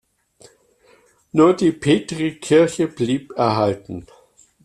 Nur 1.31 1.53
die 1.55 1.71
Petrikirche 1.71 2.87
blieb 2.87 3.33
erhalten. 3.37 4.07